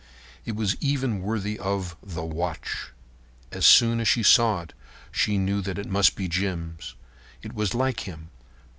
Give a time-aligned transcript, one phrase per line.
[0.45, 2.91] It was even worthy of The Watch.
[3.51, 4.73] As soon as she saw it
[5.11, 6.95] she knew that it must be Jim's.
[7.43, 8.31] It was like him.